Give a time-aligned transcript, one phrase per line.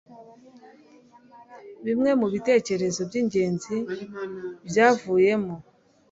[1.85, 3.75] bimwe mu bitekerezo by ingenzi
[4.67, 5.55] byavuyemo